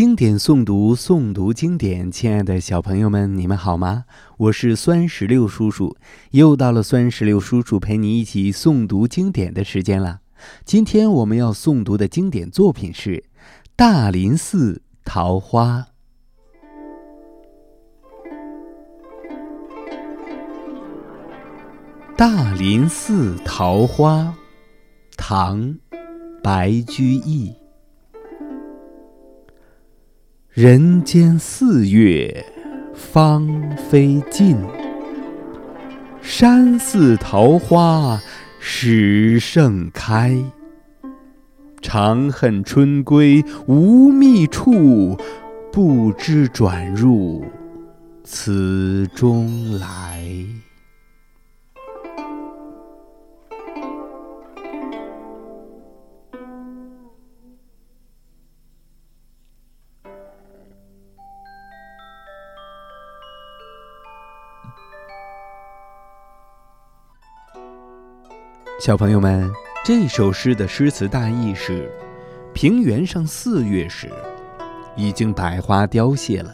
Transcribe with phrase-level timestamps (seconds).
[0.00, 2.10] 经典诵读，诵读经典。
[2.10, 4.06] 亲爱的小朋友们，你们好吗？
[4.38, 5.94] 我是酸石榴叔叔，
[6.30, 10.20] 又到了酸石榴叔叔陪你一起诵读经典的时间了。
[10.64, 13.16] 今天我们要诵读的经典作品是
[13.76, 15.80] 《大林寺桃花》。
[22.16, 24.22] 《大林寺桃花》，
[25.18, 25.60] 唐·
[26.42, 27.52] 白居易。
[30.52, 32.44] 人间四月
[32.92, 33.48] 芳
[33.88, 34.56] 菲尽，
[36.20, 38.20] 山寺桃花
[38.58, 40.36] 始盛开。
[41.80, 45.16] 长恨春归无觅处，
[45.70, 47.44] 不知转入
[48.24, 50.20] 此中来。
[68.80, 69.52] 小朋友们，
[69.84, 71.92] 这首诗的诗词大意是：
[72.54, 74.10] 平原上四月时，
[74.96, 76.50] 已经百花凋谢了；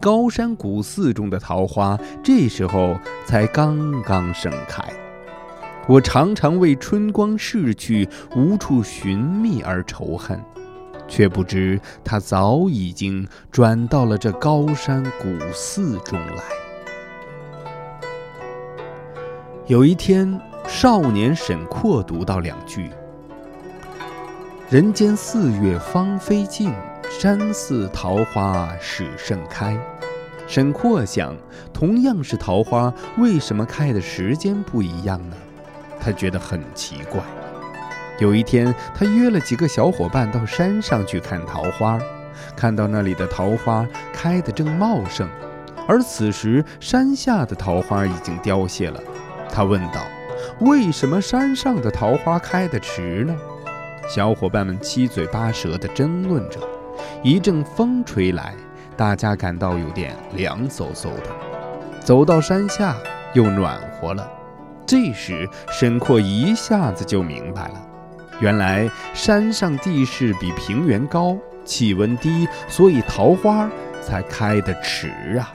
[0.00, 4.82] 高山古寺中的桃花，这时候才刚刚盛开。
[5.86, 10.42] 我常常为春光逝去，无处寻觅而愁恨，
[11.06, 16.42] 却不知它早已经转到了这高山古寺中来。
[19.68, 20.36] 有一天。
[20.74, 22.90] 少年沈括读到两句
[24.70, 26.72] ：“人间四月芳菲尽，
[27.10, 29.78] 山寺桃花始盛开。”
[30.48, 31.36] 沈括想，
[31.74, 35.36] 同样是桃花，为什么开的时间不一样呢？
[36.00, 37.20] 他觉得很奇怪。
[38.18, 42.00] 有一天，他约了几个小伙伴到山上去看桃花，
[42.56, 45.28] 看到那里的桃花开得正茂盛，
[45.86, 48.98] 而此时山下的桃花已经凋谢了。
[49.50, 50.00] 他问道。
[50.60, 53.34] 为什么山上的桃花开得迟呢？
[54.08, 56.60] 小伙伴们七嘴八舌地争论着。
[57.22, 58.54] 一阵风吹来，
[58.96, 61.30] 大家感到有点凉飕飕的。
[62.00, 62.96] 走到山下，
[63.32, 64.30] 又暖和了。
[64.86, 67.86] 这时，沈括一下子就明白了：
[68.40, 73.68] 原来山上地势比平原高，气温低，所以桃花
[74.00, 75.08] 才开得迟
[75.38, 75.52] 啊。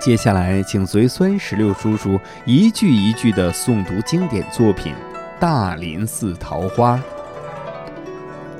[0.00, 4.94] 接下来，请随酸石榴叔叔一句一句地诵读经典作品
[5.38, 6.96] 《大林寺桃花》。《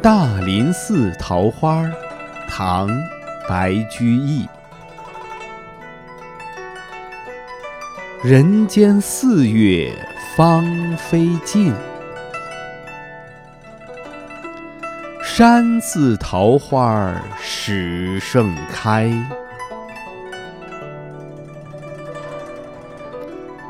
[0.02, 1.82] 大林寺桃花》，
[2.46, 2.88] 唐·
[3.48, 4.46] 白居易。
[8.22, 9.90] 人间四月
[10.36, 10.62] 芳
[10.98, 11.72] 菲尽，
[15.24, 19.10] 山寺桃花始盛开。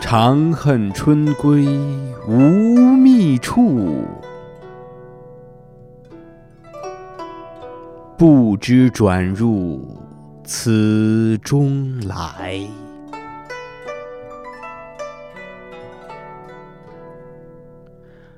[0.00, 1.64] 长恨春归
[2.26, 4.02] 无觅处，
[8.18, 9.96] 不知转入
[10.42, 12.66] 此中来。